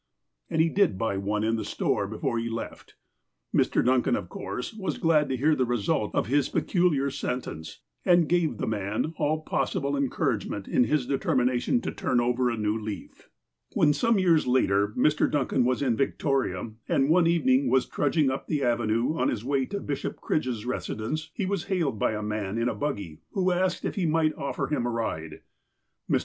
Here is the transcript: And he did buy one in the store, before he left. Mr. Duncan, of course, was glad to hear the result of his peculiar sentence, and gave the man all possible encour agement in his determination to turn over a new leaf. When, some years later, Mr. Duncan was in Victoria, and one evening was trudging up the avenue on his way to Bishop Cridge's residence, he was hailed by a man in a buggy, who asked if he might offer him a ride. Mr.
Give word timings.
And 0.49 0.59
he 0.59 0.67
did 0.69 0.97
buy 0.97 1.17
one 1.17 1.43
in 1.43 1.57
the 1.57 1.63
store, 1.63 2.07
before 2.07 2.39
he 2.39 2.49
left. 2.49 2.95
Mr. 3.53 3.85
Duncan, 3.85 4.15
of 4.15 4.29
course, 4.29 4.73
was 4.73 4.97
glad 4.97 5.29
to 5.29 5.37
hear 5.37 5.53
the 5.55 5.63
result 5.63 6.09
of 6.15 6.25
his 6.25 6.49
peculiar 6.49 7.11
sentence, 7.11 7.81
and 8.03 8.27
gave 8.27 8.57
the 8.57 8.65
man 8.65 9.13
all 9.17 9.41
possible 9.43 9.91
encour 9.91 10.35
agement 10.41 10.67
in 10.67 10.85
his 10.85 11.05
determination 11.05 11.81
to 11.81 11.91
turn 11.91 12.19
over 12.19 12.49
a 12.49 12.57
new 12.57 12.75
leaf. 12.75 13.29
When, 13.73 13.93
some 13.93 14.17
years 14.17 14.47
later, 14.47 14.87
Mr. 14.97 15.29
Duncan 15.29 15.65
was 15.65 15.83
in 15.83 15.95
Victoria, 15.95 16.71
and 16.89 17.07
one 17.07 17.27
evening 17.27 17.69
was 17.69 17.85
trudging 17.85 18.31
up 18.31 18.47
the 18.47 18.63
avenue 18.63 19.15
on 19.19 19.29
his 19.29 19.45
way 19.45 19.67
to 19.67 19.79
Bishop 19.79 20.19
Cridge's 20.19 20.65
residence, 20.65 21.29
he 21.31 21.45
was 21.45 21.65
hailed 21.65 21.99
by 21.99 22.13
a 22.13 22.23
man 22.23 22.57
in 22.57 22.67
a 22.69 22.73
buggy, 22.73 23.19
who 23.33 23.51
asked 23.51 23.85
if 23.85 23.93
he 23.93 24.07
might 24.07 24.33
offer 24.33 24.65
him 24.65 24.87
a 24.87 24.89
ride. 24.89 25.41
Mr. 26.09 26.19